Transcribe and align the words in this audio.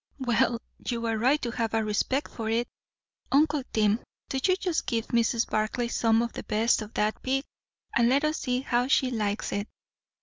"Well, 0.17 0.59
you're 0.89 1.19
right 1.19 1.39
to 1.43 1.51
have 1.51 1.75
a 1.75 1.83
respect 1.83 2.31
for 2.31 2.49
it. 2.49 2.67
Uncle 3.31 3.61
Tim, 3.71 3.99
do 4.29 4.39
you 4.43 4.55
just 4.55 4.87
give 4.87 5.05
Mrs. 5.09 5.47
Barclay 5.47 5.89
some 5.89 6.23
of 6.23 6.33
the 6.33 6.41
best 6.41 6.81
of 6.81 6.91
that 6.95 7.21
pig, 7.21 7.43
and 7.95 8.09
let 8.09 8.23
us 8.23 8.39
see 8.39 8.61
how 8.61 8.87
she 8.87 9.11
likes 9.11 9.51
it. 9.51 9.67